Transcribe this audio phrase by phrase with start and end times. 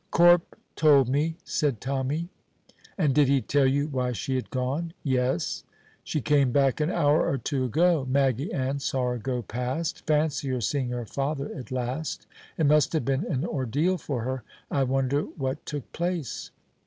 [0.09, 2.27] "Corp told me," said Tommy.
[2.97, 5.63] "And did he tell you why she had gone?" "Yes."
[6.03, 8.07] "She came back an hour or two ago.
[8.09, 10.03] Maggy Ann saw her go past.
[10.07, 12.25] Fancy her seeing her father at last!
[12.57, 14.41] It must have been an ordeal for her.
[14.71, 16.49] I wonder what took place."